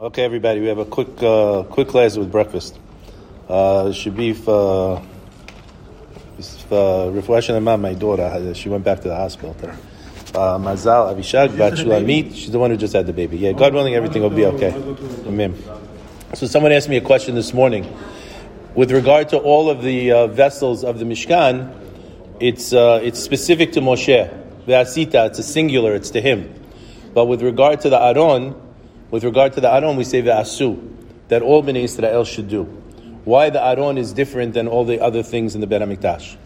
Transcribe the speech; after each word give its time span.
Okay, 0.00 0.24
everybody, 0.24 0.58
we 0.58 0.66
have 0.66 0.78
a 0.78 0.84
quick 0.84 1.22
uh, 1.22 1.62
quick 1.70 1.86
class 1.86 2.16
with 2.16 2.32
breakfast. 2.32 2.76
Uh, 3.48 3.92
should 3.92 4.16
be 4.16 4.32
for, 4.32 5.00
for 6.68 7.12
refreshing 7.12 7.62
mom, 7.62 7.82
my 7.82 7.94
daughter. 7.94 8.52
She 8.54 8.68
went 8.68 8.82
back 8.82 9.02
to 9.02 9.08
the 9.08 9.14
hospital. 9.14 9.54
Today. 9.54 9.72
Uh, 10.34 10.58
Mazal 10.58 11.14
Avishag 11.14 11.56
Bat 11.56 11.74
Shulamit. 11.74 12.34
She's 12.34 12.50
the 12.50 12.58
one 12.58 12.72
who 12.72 12.76
just 12.76 12.92
had 12.92 13.06
the 13.06 13.12
baby. 13.12 13.38
Yeah, 13.38 13.52
God 13.52 13.72
willing, 13.72 13.94
everything 13.94 14.22
will 14.22 14.30
be 14.30 14.44
okay. 14.46 14.74
Amen. 15.28 15.54
So 16.34 16.48
someone 16.48 16.72
asked 16.72 16.88
me 16.88 16.96
a 16.96 17.00
question 17.00 17.36
this 17.36 17.54
morning 17.54 17.86
with 18.74 18.90
regard 18.90 19.28
to 19.28 19.38
all 19.38 19.70
of 19.70 19.82
the 19.82 20.10
uh, 20.10 20.26
vessels 20.26 20.82
of 20.82 20.98
the 20.98 21.04
Mishkan. 21.04 21.72
It's 22.40 22.72
uh, 22.72 22.98
it's 23.00 23.20
specific 23.20 23.70
to 23.74 23.80
Moshe. 23.80 24.66
The 24.66 24.72
Asita. 24.72 25.28
It's 25.28 25.38
a 25.38 25.44
singular. 25.44 25.94
It's 25.94 26.10
to 26.10 26.20
him. 26.20 26.52
But 27.14 27.26
with 27.26 27.42
regard 27.42 27.82
to 27.82 27.90
the 27.90 28.02
Aron 28.02 28.60
with 29.10 29.24
regard 29.24 29.52
to 29.54 29.60
the 29.60 29.72
Aron, 29.72 29.96
we 29.96 30.04
say 30.04 30.20
the 30.20 30.32
Asu, 30.32 30.90
that 31.28 31.42
all 31.42 31.62
Bnei 31.62 31.84
Israel 31.84 32.24
should 32.24 32.48
do. 32.48 32.64
Why 33.24 33.50
the 33.50 33.64
Aron 33.64 33.96
is 33.96 34.12
different 34.12 34.54
than 34.54 34.68
all 34.68 34.84
the 34.84 35.00
other 35.00 35.22
things 35.22 35.54
in 35.54 35.60
the 35.60 35.66
Bet 35.66 35.80
HaMikdash. 35.80 36.36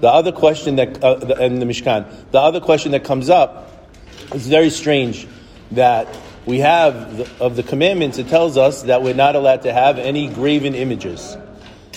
The 0.00 0.08
other 0.08 0.32
question 0.32 0.76
that, 0.76 1.02
uh, 1.02 1.14
the, 1.14 1.44
in 1.44 1.60
the 1.60 1.66
Mishkan, 1.66 2.30
the 2.30 2.40
other 2.40 2.60
question 2.60 2.92
that 2.92 3.04
comes 3.04 3.30
up 3.30 3.88
is 4.34 4.46
very 4.48 4.70
strange 4.70 5.26
that 5.70 6.08
we 6.46 6.58
have 6.58 7.16
the, 7.16 7.30
of 7.40 7.56
the 7.56 7.62
commandments, 7.62 8.18
it 8.18 8.28
tells 8.28 8.56
us 8.56 8.82
that 8.82 9.02
we're 9.02 9.14
not 9.14 9.36
allowed 9.36 9.62
to 9.62 9.72
have 9.72 9.98
any 9.98 10.28
graven 10.28 10.74
images. 10.74 11.36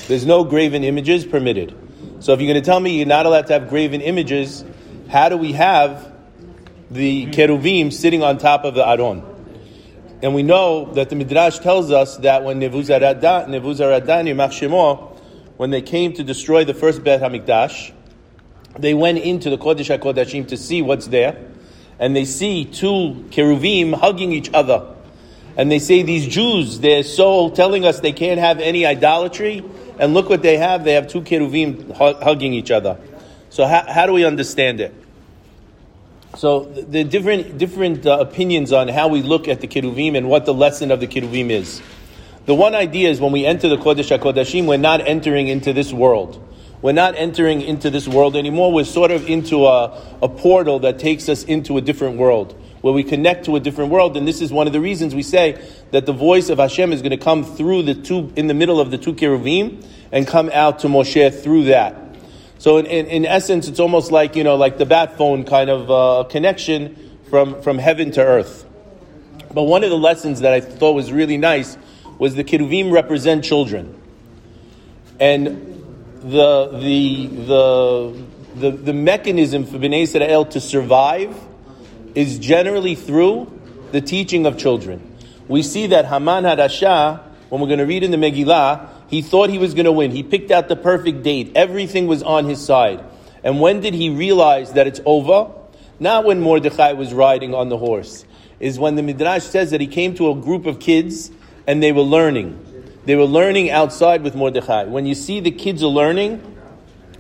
There's 0.08 0.26
no 0.26 0.44
graven 0.44 0.84
images 0.84 1.26
permitted. 1.26 1.76
So 2.20 2.34
if 2.34 2.40
you're 2.40 2.48
going 2.48 2.62
to 2.62 2.66
tell 2.66 2.80
me 2.80 2.98
you're 2.98 3.08
not 3.08 3.26
allowed 3.26 3.48
to 3.48 3.54
have 3.54 3.70
graven 3.70 4.02
images, 4.02 4.64
how 5.10 5.30
do 5.30 5.38
we 5.38 5.54
have 5.54 6.14
the 6.90 7.28
keruvim 7.28 7.92
sitting 7.92 8.24
on 8.24 8.38
top 8.38 8.64
of 8.64 8.74
the 8.74 8.88
Aron? 8.88 9.24
And 10.22 10.34
we 10.34 10.42
know 10.42 10.94
that 10.94 11.10
the 11.10 11.16
Midrash 11.16 11.60
tells 11.60 11.92
us 11.92 12.18
that 12.18 12.44
when 12.44 12.60
Nebuzaradan, 12.60 13.50
Nebuzaradan 13.50 15.14
when 15.58 15.70
they 15.70 15.82
came 15.82 16.14
to 16.14 16.24
destroy 16.24 16.66
the 16.66 16.74
first 16.74 17.04
Bet 17.04 17.22
HaMikdash, 17.22 17.92
they 18.80 18.94
went 18.94 19.20
into 19.20 19.50
the 19.50 19.58
Kodesh 19.58 19.96
HaKodashim 19.96 20.48
to 20.48 20.58
see 20.58 20.82
what's 20.82 21.08
there, 21.08 21.38
and 22.00 22.16
they 22.16 22.26
see 22.26 22.66
two 22.66 23.26
keruvim 23.30 23.94
hugging 23.94 24.32
each 24.32 24.52
other. 24.54 24.96
And 25.56 25.72
they 25.72 25.80
say, 25.80 26.04
these 26.04 26.28
Jews, 26.28 26.80
they're 26.80 27.04
so 27.04 27.50
telling 27.50 27.86
us 27.86 28.00
they 28.00 28.12
can't 28.12 28.40
have 28.40 28.60
any 28.60 28.86
idolatry, 28.86 29.64
and 30.00 30.14
look 30.14 30.30
what 30.30 30.44
they 30.44 30.58
have. 30.58 30.84
They 30.84 30.94
have 30.94 31.08
two 31.08 31.22
keruvim 31.22 31.96
hugging 31.96 32.54
each 32.54 32.70
other. 32.70 33.00
So 33.50 33.66
how, 33.66 33.84
how 33.88 34.06
do 34.06 34.14
we 34.14 34.26
understand 34.26 34.80
it? 34.80 34.94
So 36.36 36.66
the 36.66 37.04
different 37.04 37.58
different 37.58 38.06
uh, 38.06 38.18
opinions 38.20 38.72
on 38.74 38.88
how 38.90 39.08
we 39.08 39.22
look 39.22 39.48
at 39.48 39.62
the 39.62 39.68
kiruvim 39.68 40.18
and 40.18 40.30
what 40.30 40.46
the 40.46 40.54
lesson 40.54 40.92
of 40.92 41.00
the 41.00 41.08
kiruvim 41.08 41.50
is. 41.50 41.82
The 42.46 42.56
one 42.56 42.76
idea 42.76 43.10
is 43.10 43.20
when 43.20 43.32
we 43.32 43.46
enter 43.46 43.68
the 43.68 43.78
Kodesh 43.78 44.18
HaKodashim, 44.18 44.68
we're 44.68 44.78
not 44.78 45.06
entering 45.06 45.48
into 45.48 45.74
this 45.74 45.92
world. 45.92 46.44
We're 46.82 46.94
not 46.94 47.16
entering 47.16 47.62
into 47.62 47.90
this 47.90 48.08
world 48.08 48.36
anymore. 48.36 48.72
We're 48.72 48.86
sort 48.86 49.12
of 49.12 49.28
into 49.28 49.66
a, 49.66 50.02
a 50.22 50.30
portal 50.30 50.80
that 50.80 51.00
takes 51.00 51.28
us 51.28 51.44
into 51.44 51.78
a 51.78 51.82
different 51.82 52.18
world, 52.18 52.54
where 52.82 52.94
we 52.94 53.04
connect 53.04 53.46
to 53.46 53.56
a 53.56 53.60
different 53.60 53.92
world. 53.92 54.16
And 54.16 54.28
this 54.28 54.42
is 54.42 54.54
one 54.54 54.68
of 54.68 54.74
the 54.74 54.80
reasons 54.80 55.16
we 55.16 55.24
say 55.24 55.60
that 55.92 56.06
the 56.06 56.14
voice 56.14 56.50
of 56.50 56.60
Hashem 56.60 56.94
is 56.94 57.02
going 57.02 57.18
to 57.18 57.18
come 57.18 57.44
through 57.44 57.84
the 57.84 57.96
two, 57.96 58.32
in 58.36 58.48
the 58.48 58.54
middle 58.54 58.80
of 58.80 58.92
the 58.92 58.98
two 58.98 59.14
kiruvim, 59.14 59.84
and 60.12 60.28
come 60.28 60.52
out 60.54 60.80
to 60.80 60.88
Moshe 60.88 61.42
through 61.42 61.66
that. 61.66 62.07
So 62.60 62.78
in, 62.78 62.86
in, 62.88 63.06
in, 63.08 63.26
essence, 63.26 63.68
it's 63.68 63.80
almost 63.80 64.12
like, 64.12 64.36
you 64.36 64.44
know, 64.44 64.56
like 64.56 64.78
the 64.78 64.86
bat 64.86 65.18
phone 65.18 65.44
kind 65.44 65.70
of 65.70 65.92
uh, 65.92 66.28
connection 66.30 67.18
from, 67.30 67.62
from 67.62 67.78
heaven 67.78 68.12
to 68.12 68.24
earth. 68.24 68.66
But 69.54 69.64
one 69.64 69.84
of 69.84 69.90
the 69.90 69.98
lessons 69.98 70.42
that 70.42 70.54
I 70.54 70.62
thought 70.62 70.94
was 70.94 71.12
really 71.12 71.38
nice 71.38 71.78
was 72.18 72.36
the 72.36 72.44
Kiruvim 72.44 72.92
represent 72.92 73.44
children. 73.44 74.00
And 75.20 75.78
the, 76.22 76.68
the, 76.80 77.28
the, 77.28 78.24
the, 78.56 78.72
the 78.72 78.94
mechanism 78.94 79.66
for 79.66 79.78
Bnei 79.78 80.02
Israel 80.04 80.46
to 80.46 80.60
survive 80.60 81.38
is 82.16 82.40
generally 82.40 82.96
through 82.96 83.52
the 83.92 84.02
teaching 84.02 84.46
of 84.46 84.58
children. 84.58 85.16
We 85.48 85.64
see 85.64 85.88
that 85.88 86.06
Haman 86.06 86.44
HaRasha, 86.44 87.22
when 87.50 87.62
we're 87.62 87.68
going 87.68 87.80
to 87.80 87.86
read 87.86 88.04
in 88.04 88.12
the 88.12 88.18
Megillah, 88.18 88.90
he 89.10 89.22
thought 89.22 89.50
he 89.50 89.58
was 89.58 89.74
going 89.74 89.86
to 89.86 89.92
win. 89.92 90.12
He 90.12 90.24
picked 90.24 90.52
out 90.52 90.68
the 90.68 90.76
perfect 90.76 91.24
date. 91.24 91.54
Everything 91.56 92.08
was 92.08 92.24
on 92.24 92.46
his 92.46 92.64
side. 92.64 93.04
And 93.44 93.62
when 93.62 93.80
did 93.80 93.94
he 93.94 94.10
realize 94.10 94.74
that 94.74 94.88
it's 94.88 95.00
over? 95.06 95.52
Not 96.00 96.26
when 96.26 96.42
Mordechai 96.42 96.94
was 96.94 97.14
riding 97.14 97.54
on 97.54 97.70
the 97.70 97.78
horse. 97.78 98.26
Is 98.60 98.80
when 98.80 98.96
the 98.96 99.04
Midrash 99.04 99.44
says 99.44 99.72
that 99.72 99.82
he 99.82 99.88
came 99.88 100.16
to 100.16 100.32
a 100.32 100.36
group 100.36 100.66
of 100.66 100.80
kids 100.80 101.32
and 101.66 101.82
they 101.82 101.92
were 101.92 102.02
learning. 102.02 102.64
They 103.06 103.16
were 103.16 103.26
learning 103.26 103.70
outside 103.70 104.24
with 104.24 104.36
Mordechai. 104.36 104.86
When 104.86 105.06
you 105.06 105.16
see 105.16 105.40
the 105.40 105.52
kids 105.52 105.82
are 105.84 105.88
learning, 105.88 106.42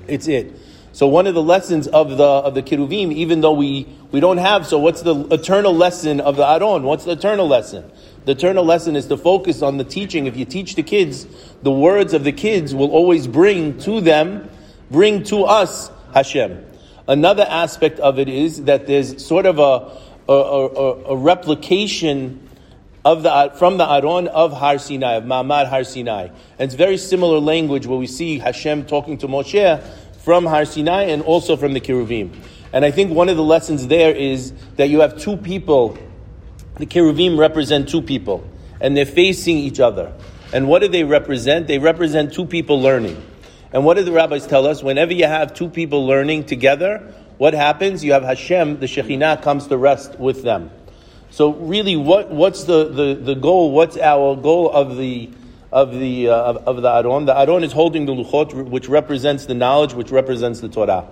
it's 0.08 0.28
it. 0.28 0.54
So 0.92 1.08
one 1.08 1.28
of 1.28 1.36
the 1.36 1.44
lessons 1.44 1.88
of 1.88 2.18
the 2.18 2.24
of 2.24 2.56
the 2.56 2.64
Kiruvim, 2.64 3.14
even 3.14 3.42
though 3.42 3.54
we, 3.54 3.88
we 4.12 4.20
don't 4.20 4.40
have, 4.40 4.66
so 4.66 4.80
what's 4.80 5.04
the 5.04 5.16
eternal 5.32 5.76
lesson 5.76 6.20
of 6.20 6.38
the 6.38 6.46
Aron? 6.46 6.84
What's 6.84 7.06
the 7.06 7.12
eternal 7.12 7.48
lesson? 7.48 7.92
The 8.28 8.34
eternal 8.34 8.66
lesson 8.66 8.98
is 8.98 9.06
to 9.08 9.16
focus 9.16 9.62
on 9.62 9.78
the 9.78 9.86
teaching. 9.86 10.26
If 10.26 10.36
you 10.36 10.44
teach 10.44 10.76
the 10.76 10.84
kids, 10.84 11.26
the 11.62 11.72
words 11.72 12.14
of 12.14 12.26
the 12.26 12.34
kids 12.34 12.76
will 12.76 12.92
always 12.92 13.26
bring 13.26 13.80
to 13.84 14.02
them, 14.02 14.50
bring 14.92 15.24
to 15.32 15.46
us 15.46 15.90
Hashem. 16.14 16.66
Another 17.08 17.46
aspect 17.48 18.02
of 18.02 18.20
it 18.20 18.28
is 18.28 18.66
that 18.66 18.86
there's 18.86 19.26
sort 19.26 19.46
of 19.46 19.60
a, 19.60 19.98
a, 20.30 20.34
a, 20.34 21.04
a 21.06 21.16
replication 21.16 22.50
of 23.06 23.24
the, 23.24 23.54
from 23.58 23.78
the 23.78 23.90
Aron 23.90 24.28
of 24.28 24.52
Har 24.52 24.78
Sinai, 24.78 25.14
of 25.14 25.24
Ma'amad 25.24 25.70
Har 25.70 25.86
Sinai. 25.86 26.24
And 26.24 26.34
it's 26.60 26.76
very 26.76 26.98
similar 26.98 27.40
language 27.40 27.88
where 27.88 27.98
we 27.98 28.08
see 28.08 28.40
Hashem 28.40 28.88
talking 28.88 29.18
to 29.20 29.30
Moshe 29.30 29.82
from 30.18 30.46
Har 30.46 30.66
Sinai 30.66 31.04
and 31.04 31.24
also 31.24 31.56
from 31.56 31.72
the 31.72 31.80
Kiruvim. 31.80 32.36
And 32.74 32.84
I 32.84 32.92
think 32.92 33.14
one 33.14 33.30
of 33.30 33.38
the 33.38 33.44
lessons 33.44 33.88
there 33.88 34.14
is 34.14 34.52
that 34.76 34.90
you 34.90 35.00
have 35.00 35.18
two 35.18 35.38
people 35.38 35.98
the 36.78 36.86
cherubim 36.86 37.40
represent 37.40 37.90
two 37.90 38.02
people, 38.02 38.48
and 38.80 38.96
they're 38.96 39.06
facing 39.06 39.58
each 39.58 39.80
other. 39.80 40.14
And 40.54 40.68
what 40.68 40.82
do 40.82 40.88
they 40.88 41.04
represent? 41.04 41.68
They 41.68 41.80
represent 41.80 42.34
two 42.34 42.46
people 42.46 42.82
learning. 42.82 43.22
And 43.74 43.84
what 43.84 43.98
do 43.98 44.04
the 44.04 44.12
rabbis 44.12 44.48
tell 44.48 44.66
us? 44.66 44.82
Whenever 44.82 45.14
you 45.14 45.26
have 45.26 45.54
two 45.54 45.70
people 45.70 46.08
learning 46.08 46.46
together, 46.46 47.14
what 47.38 47.54
happens? 47.54 48.04
You 48.04 48.14
have 48.14 48.24
Hashem, 48.24 48.80
the 48.80 48.86
Shekhinah 48.86 49.42
comes 49.42 49.68
to 49.68 49.78
rest 49.78 50.18
with 50.18 50.44
them. 50.44 50.72
So 51.30 51.54
really, 51.54 51.96
what, 51.96 52.32
what's 52.32 52.64
the, 52.64 52.86
the, 52.86 53.16
the 53.16 53.36
goal? 53.36 53.72
What's 53.72 53.98
our 53.98 54.36
goal 54.36 54.72
of 54.72 54.98
the 54.98 55.30
of 55.70 55.92
the 55.92 56.30
uh, 56.30 56.34
of, 56.34 56.58
of, 56.78 56.82
the 56.82 56.90
Aron? 56.90 57.26
The 57.26 57.38
Aron 57.38 57.64
is 57.66 57.74
holding 57.74 58.06
the 58.06 58.14
Luchot, 58.14 58.70
which 58.70 58.88
represents 58.88 59.46
the 59.46 59.54
knowledge, 59.54 59.94
which 59.94 60.12
represents 60.12 60.62
the 60.62 60.70
Torah. 60.70 61.06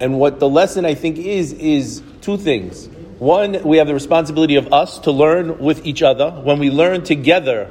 And 0.00 0.18
what 0.18 0.40
the 0.40 0.48
lesson 0.48 0.86
I 0.86 0.94
think 0.94 1.18
is 1.18 1.52
is 1.52 2.02
two 2.22 2.38
things. 2.38 2.88
One, 3.18 3.64
we 3.64 3.78
have 3.78 3.88
the 3.88 3.94
responsibility 3.94 4.54
of 4.54 4.72
us 4.72 5.00
to 5.00 5.10
learn 5.10 5.58
with 5.58 5.84
each 5.84 6.02
other. 6.02 6.30
When 6.30 6.60
we 6.60 6.70
learn 6.70 7.02
together, 7.02 7.68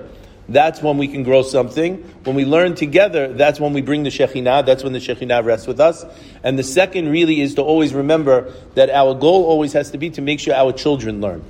that's 0.50 0.82
when 0.82 0.98
we 0.98 1.08
can 1.08 1.24
grow 1.24 1.42
something. 1.42 2.04
When 2.26 2.36
we 2.36 2.44
learn 2.44 2.76
together, 2.76 3.34
that's 3.34 3.58
when 3.58 3.72
we 3.72 3.82
bring 3.82 4.04
the 4.04 4.10
Shekhinah, 4.10 4.66
that's 4.66 4.84
when 4.84 4.92
the 4.92 5.00
Shekhinah 5.00 5.46
rests 5.46 5.66
with 5.66 5.80
us. 5.80 6.04
And 6.44 6.60
the 6.60 6.64
second 6.64 7.10
really 7.10 7.40
is 7.40 7.56
to 7.56 7.62
always 7.62 7.94
remember 7.94 8.54
that 8.76 8.90
our 8.90 9.14
goal 9.14 9.46
always 9.46 9.72
has 9.72 9.92
to 9.92 9.98
be 9.98 10.10
to 10.12 10.22
make 10.22 10.42
sure 10.42 10.54
our 10.54 10.74
children 10.74 11.22
learn. 11.22 11.44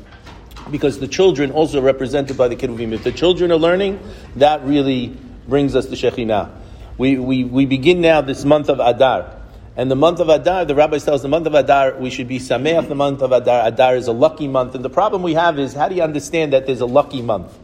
Because 0.70 1.00
the 1.00 1.08
children 1.08 1.52
also 1.52 1.82
represented 1.82 2.38
by 2.38 2.50
the 2.50 2.56
Kiruvim. 2.56 2.94
If 2.94 3.04
the 3.04 3.12
children 3.12 3.52
are 3.52 3.58
learning, 3.58 4.00
that 4.36 4.64
really 4.64 5.18
brings 5.48 5.76
us 5.76 5.88
the 5.88 5.96
Shekhinah. 5.96 6.52
We, 7.00 7.18
we, 7.18 7.44
we 7.46 7.66
begin 7.66 8.02
now 8.02 8.22
this 8.22 8.46
month 8.46 8.70
of 8.70 8.80
Adar. 8.80 9.37
And 9.78 9.92
the 9.92 9.96
month 9.96 10.20
of 10.20 10.28
Adar, 10.28 10.66
the 10.66 10.74
rabbi 10.74 10.98
tells 10.98 11.22
the 11.22 11.28
month 11.28 11.46
of 11.46 11.54
Adar, 11.54 11.94
we 12.00 12.10
should 12.10 12.28
be 12.28 12.40
Sameach 12.40 12.88
the 12.88 12.96
month 12.96 13.22
of 13.22 13.32
Adar. 13.32 13.68
Adar 13.68 13.96
is 13.96 14.08
a 14.08 14.12
lucky 14.12 14.48
month. 14.48 14.74
And 14.74 14.84
the 14.84 14.90
problem 14.90 15.22
we 15.22 15.36
have 15.36 15.60
is, 15.60 15.74
how 15.76 15.88
do 15.88 15.94
you 15.94 16.02
understand 16.02 16.54
that 16.54 16.66
there's 16.66 16.82
a 16.82 16.88
lucky 16.88 17.22
month? 17.22 17.56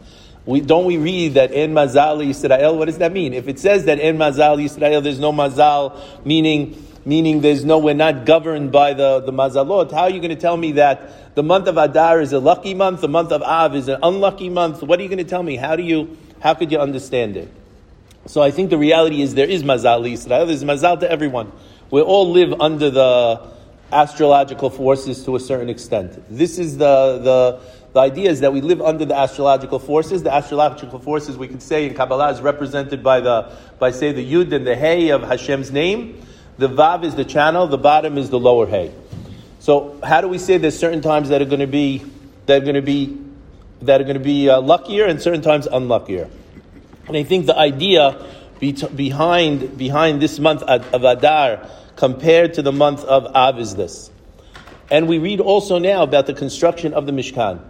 We, 0.46 0.60
don't 0.60 0.84
we 0.84 0.96
read 0.96 1.34
that 1.34 1.50
in 1.50 1.72
Mazal 1.72 2.24
Yisrael? 2.24 2.78
What 2.78 2.84
does 2.84 2.98
that 2.98 3.12
mean? 3.12 3.34
If 3.34 3.48
it 3.48 3.58
says 3.58 3.86
that 3.86 3.98
in 3.98 4.16
Mazal 4.16 4.62
Yisrael, 4.62 5.02
there's 5.02 5.18
no 5.18 5.32
Mazal, 5.32 6.24
meaning, 6.24 6.86
meaning 7.04 7.40
there's 7.40 7.64
no, 7.64 7.78
we're 7.78 7.94
not 7.94 8.24
governed 8.24 8.70
by 8.70 8.94
the, 8.94 9.18
the 9.18 9.32
Mazalot, 9.32 9.90
how 9.90 10.02
are 10.02 10.10
you 10.10 10.20
going 10.20 10.34
to 10.34 10.40
tell 10.40 10.56
me 10.56 10.72
that 10.72 11.34
the 11.34 11.42
month 11.42 11.66
of 11.66 11.76
Adar 11.76 12.20
is 12.20 12.32
a 12.32 12.38
lucky 12.38 12.74
month, 12.74 13.00
the 13.00 13.08
month 13.08 13.32
of 13.32 13.42
Av 13.42 13.74
is 13.74 13.88
an 13.88 13.98
unlucky 14.04 14.50
month? 14.50 14.84
What 14.84 15.00
are 15.00 15.02
you 15.02 15.08
going 15.08 15.18
to 15.18 15.24
tell 15.24 15.42
me? 15.42 15.56
How 15.56 15.74
do 15.74 15.82
you, 15.82 16.16
how 16.38 16.54
could 16.54 16.70
you 16.70 16.78
understand 16.78 17.36
it? 17.36 17.50
So 18.26 18.40
I 18.40 18.52
think 18.52 18.70
the 18.70 18.78
reality 18.78 19.20
is 19.20 19.34
there 19.34 19.48
is 19.48 19.64
Mazal 19.64 20.08
Yisrael, 20.08 20.46
there's 20.46 20.62
Mazal 20.62 21.00
to 21.00 21.10
everyone 21.10 21.50
we 21.94 22.00
all 22.00 22.32
live 22.32 22.60
under 22.60 22.90
the 22.90 23.40
astrological 23.92 24.68
forces 24.68 25.24
to 25.24 25.36
a 25.36 25.38
certain 25.38 25.70
extent. 25.70 26.20
This 26.28 26.58
is 26.58 26.76
the, 26.76 27.20
the, 27.22 27.60
the 27.92 28.00
idea 28.00 28.30
is 28.30 28.40
that 28.40 28.52
we 28.52 28.62
live 28.62 28.82
under 28.82 29.04
the 29.04 29.14
astrological 29.14 29.78
forces. 29.78 30.24
The 30.24 30.34
astrological 30.34 30.98
forces, 30.98 31.38
we 31.38 31.46
could 31.46 31.62
say 31.62 31.86
in 31.86 31.94
Kabbalah, 31.94 32.32
is 32.32 32.40
represented 32.40 33.04
by 33.04 33.20
the 33.20 33.56
by 33.78 33.92
say 33.92 34.10
the 34.10 34.28
Yud 34.28 34.52
and 34.52 34.66
the 34.66 34.74
Hey 34.74 35.10
of 35.10 35.22
Hashem's 35.22 35.70
name. 35.70 36.20
The 36.58 36.68
Vav 36.68 37.04
is 37.04 37.14
the 37.14 37.24
channel. 37.24 37.68
The 37.68 37.78
bottom 37.78 38.18
is 38.18 38.28
the 38.28 38.40
lower 38.40 38.66
Hey. 38.66 38.90
So 39.60 39.96
how 40.02 40.20
do 40.20 40.26
we 40.26 40.38
say 40.38 40.58
there's 40.58 40.76
certain 40.76 41.00
times 41.00 41.28
that 41.28 41.42
are 41.42 41.44
going 41.44 41.60
to 41.60 41.68
be 41.68 42.02
that 42.46 42.60
are 42.60 42.64
going 42.64 42.74
to 42.74 42.82
be 42.82 43.16
that 43.82 44.00
are 44.00 44.04
going 44.04 44.18
to 44.18 44.24
be 44.34 44.50
uh, 44.50 44.60
luckier 44.60 45.04
and 45.04 45.22
certain 45.22 45.42
times 45.42 45.68
unluckier. 45.68 46.28
And 47.06 47.16
I 47.16 47.22
think 47.22 47.46
the 47.46 47.56
idea 47.56 48.26
be- 48.58 48.72
behind, 48.72 49.76
behind 49.76 50.20
this 50.20 50.38
month 50.38 50.62
of 50.62 51.04
Adar 51.04 51.68
compared 51.96 52.54
to 52.54 52.62
the 52.62 52.72
month 52.72 53.04
of 53.04 53.26
Av 53.34 53.58
is 53.58 53.74
this. 53.74 54.10
And 54.90 55.08
we 55.08 55.18
read 55.18 55.40
also 55.40 55.78
now 55.78 56.02
about 56.02 56.26
the 56.26 56.34
construction 56.34 56.94
of 56.94 57.06
the 57.06 57.12
Mishkan. 57.12 57.60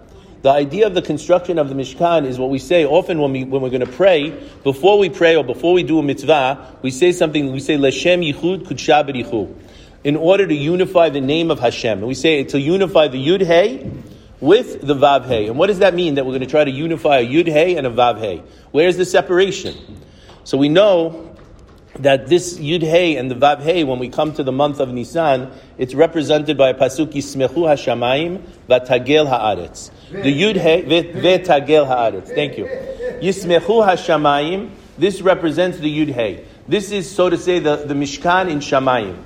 The 0.43 0.51
idea 0.51 0.87
of 0.87 0.95
the 0.95 1.01
construction 1.01 1.59
of 1.59 1.71
the 1.71 1.75
Mishkan 1.75 2.27
is 2.27 2.39
what 2.39 2.51
we 2.51 2.59
say 2.59 2.85
often 2.85 3.19
when, 3.19 3.33
we, 3.33 3.45
when 3.45 3.63
we're 3.63 3.71
going 3.71 3.81
to 3.81 3.87
pray. 3.87 4.31
Before 4.63 4.99
we 4.99 5.09
pray 5.09 5.37
or 5.37 5.43
before 5.43 5.73
we 5.73 5.83
do 5.83 5.99
a 5.99 6.03
mitzvah, 6.03 6.77
we 6.83 6.91
say 6.91 7.13
something, 7.13 7.51
we 7.51 7.61
say, 7.61 7.77
Leshem 7.77 8.31
Yichud 8.31 8.67
Kudsha 8.67 9.09
Yichud. 9.09 9.55
In 10.05 10.17
order 10.17 10.47
to 10.47 10.55
unify 10.55 11.09
the 11.09 11.23
name 11.23 11.51
of 11.51 11.61
Hashem. 11.61 11.99
And 11.99 12.07
we 12.07 12.13
say 12.13 12.45
to 12.45 12.61
unify 12.61 13.09
the 13.09 13.27
Yud 13.27 13.41
Hey 13.41 13.91
with 14.39 14.83
the 14.83 14.95
Vav 14.95 15.25
Hey. 15.25 15.47
And 15.47 15.57
what 15.57 15.69
does 15.69 15.79
that 15.79 15.95
mean? 15.95 16.17
That 16.17 16.27
we're 16.27 16.33
going 16.33 16.43
to 16.43 16.47
try 16.47 16.63
to 16.63 16.71
unify 16.71 17.21
a 17.21 17.27
Yud 17.27 17.47
Hey 17.47 17.77
and 17.77 17.87
a 17.87 17.91
Vav 17.91 18.19
Hey. 18.19 18.43
Where's 18.71 18.99
the 18.99 19.07
separation? 19.07 19.75
So 20.45 20.59
we 20.59 20.69
know 20.69 21.34
that 21.99 22.27
this 22.27 22.59
Yud 22.59 22.83
Hey 22.83 23.17
and 23.17 23.31
the 23.31 23.35
Vav 23.35 23.63
Hey, 23.63 23.85
when 23.85 23.99
we 23.99 24.09
come 24.09 24.33
to 24.35 24.43
the 24.43 24.53
month 24.53 24.81
of 24.81 24.93
Nisan, 24.93 25.53
it's 25.79 25.95
represented 25.95 26.59
by 26.59 26.71
a 26.71 26.75
pasuk 26.75 27.13
Yismechu 27.13 27.49
Hashamayim 27.49 28.43
Vatagel 28.69 29.29
Haaretz. 29.29 29.91
The 30.11 30.41
Yud 30.41 30.57
Hey 30.57 30.83
Vetagel 30.83 31.87
Haaretz. 31.87 32.35
Thank 32.35 32.59
you. 32.59 32.65
Yismechu 32.65 33.87
Hashamayim. 33.87 34.71
This 34.99 35.21
represents 35.21 35.79
the 35.79 36.07
Yud 36.07 36.13
Hey. 36.13 36.45
This 36.67 36.91
is 36.91 37.11
so 37.11 37.31
to 37.31 37.37
say 37.37 37.59
the, 37.59 37.77
the 37.77 37.95
Mishkan 37.95 38.51
in 38.51 38.59
Shamayim. 38.59 39.23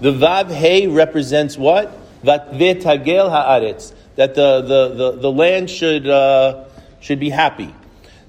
The 0.00 0.12
Vav 0.12 0.50
Hey 0.50 0.86
represents 0.86 1.58
what? 1.58 1.98
Vetagel 2.22 3.30
Haaretz. 3.30 3.92
That 4.16 4.34
the, 4.34 4.62
the, 4.62 4.88
the, 4.94 5.18
the 5.18 5.30
land 5.30 5.68
should 5.68 6.06
uh, 6.06 6.64
should 7.00 7.20
be 7.20 7.28
happy. 7.28 7.74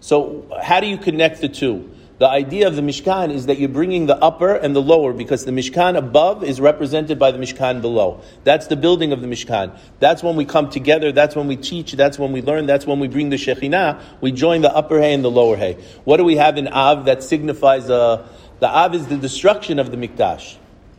So 0.02 0.46
how 0.62 0.82
do 0.82 0.88
you 0.88 0.98
connect 0.98 1.40
the 1.40 1.48
two? 1.50 1.90
The 2.20 2.28
idea 2.28 2.68
of 2.68 2.76
the 2.76 2.82
Mishkan 2.82 3.32
is 3.32 3.46
that 3.46 3.60
you're 3.60 3.70
bringing 3.70 4.08
the 4.08 4.18
upper 4.18 4.56
and 4.56 4.76
the 4.76 4.82
lower 4.82 5.14
because 5.14 5.46
the 5.46 5.52
Mishkan 5.52 5.96
above 5.96 6.44
is 6.44 6.60
represented 6.60 7.20
by 7.20 7.32
the 7.32 7.38
Mishkan 7.38 7.80
below. 7.80 8.22
That's 8.44 8.66
the 8.68 8.76
building 8.76 9.12
of 9.12 9.22
the 9.22 9.28
Mishkan. 9.28 9.78
That's 10.00 10.24
when 10.24 10.36
we 10.36 10.44
come 10.44 10.72
together. 10.72 11.12
That's 11.12 11.36
when 11.36 11.46
we 11.48 11.58
teach. 11.58 11.92
That's 11.92 12.18
when 12.18 12.32
we 12.32 12.42
learn. 12.42 12.66
That's 12.66 12.88
when 12.88 13.00
we 13.00 13.08
bring 13.08 13.30
the 13.30 13.36
Shekhinah. 13.36 14.02
We 14.20 14.32
join 14.32 14.62
the 14.62 14.76
upper 14.76 15.00
hay 15.00 15.14
and 15.14 15.24
the 15.24 15.30
lower 15.30 15.58
hay. 15.58 15.74
What 16.06 16.18
do 16.18 16.24
we 16.24 16.38
have 16.38 16.58
in 16.58 16.68
Av 16.68 17.06
that 17.06 17.22
signifies 17.22 17.88
uh, 17.88 18.28
the 18.62 18.68
Av 18.68 18.96
is 18.96 19.06
the 19.08 19.18
destruction 19.18 19.78
of 19.78 19.92
the 19.92 19.98
Mikdash 19.98 20.56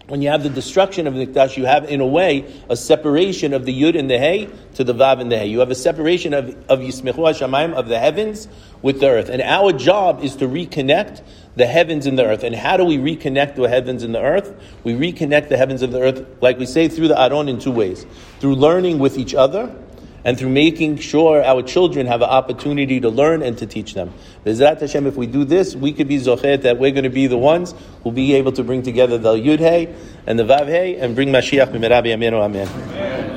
when 0.09 0.23
you 0.23 0.31
have 0.31 0.43
the 0.43 0.49
destruction 0.49 1.07
of 1.07 1.15
the 1.15 1.27
Mikdash, 1.27 1.59
you 1.59 1.67
have, 1.67 1.85
in 1.85 2.01
a 2.01 2.07
way, 2.07 2.51
a 2.71 2.77
separation 2.77 3.53
of 3.53 3.67
the 3.67 3.83
Yud 3.83 3.97
and 3.97 4.11
the 4.11 4.19
Hey 4.19 4.49
to 4.75 4.83
the 4.83 4.95
Vav 4.95 5.21
and 5.21 5.31
the 5.31 5.37
Hey. 5.37 5.47
You 5.49 5.61
have 5.61 5.71
a 5.71 5.75
separation 5.75 6.33
of, 6.33 6.49
of 6.71 6.81
Yismechu 6.81 7.17
HaShamayim, 7.17 7.75
of 7.75 7.89
the 7.89 7.99
heavens 7.99 8.49
with 8.81 9.01
the 9.01 9.09
earth. 9.09 9.29
And 9.29 9.43
our 9.43 9.71
job 9.73 10.25
is 10.25 10.35
to 10.37 10.49
reconnect 10.49 11.23
the 11.57 11.67
heavens 11.67 12.07
and 12.07 12.19
the 12.19 12.25
earth. 12.25 12.43
And 12.43 12.55
how 12.55 12.79
do 12.79 12.85
we 12.85 12.97
reconnect 12.97 13.57
the 13.57 13.69
heavens 13.69 14.03
and 14.03 14.15
the 14.15 14.23
earth? 14.23 14.59
We 14.83 14.95
reconnect 14.95 15.51
the 15.51 15.59
heavens 15.59 15.83
and 15.83 15.93
the 15.93 16.01
earth, 16.01 16.27
like 16.41 16.59
we 16.59 16.65
say, 16.65 16.89
through 16.89 17.09
the 17.09 17.21
Aron 17.21 17.49
in 17.49 17.59
two 17.59 17.73
ways. 17.73 18.07
Through 18.41 18.55
learning 18.55 19.01
with 19.01 19.19
each 19.19 19.35
other, 19.35 19.75
and 20.25 20.38
through 20.38 20.50
making 20.50 20.99
sure 20.99 21.43
our 21.43 21.62
children 21.62 22.06
have 22.06 22.23
an 22.23 22.29
opportunity 22.29 23.00
to 23.00 23.09
learn 23.09 23.43
and 23.43 23.56
to 23.59 23.67
teach 23.67 23.94
them. 23.94 24.12
Bezrat 24.44 24.81
Hashem, 24.81 25.06
if 25.06 25.17
we 25.17 25.26
do 25.26 25.44
this, 25.44 25.75
we 25.75 25.93
could 25.93 26.09
be 26.09 26.19
zochet 26.19 26.62
that 26.62 26.79
we're 26.79 26.93
going 26.93 27.05
to 27.05 27.11
be 27.11 27.26
the 27.26 27.38
ones 27.38 27.75
who'll 28.03 28.12
be 28.12 28.35
able 28.35 28.53
to 28.53 28.65
bring 28.65 28.82
together 28.82 29.19
the 29.19 29.35
Yud 29.35 29.59
Hey 29.59 29.94
and 30.26 30.38
the 30.38 30.44
Vav 30.44 30.67
Hey 30.67 30.97
and 30.97 31.15
bring 31.15 31.29
Mashiach 31.29 31.73
Amenu 31.73 32.32
Amen. 32.32 33.08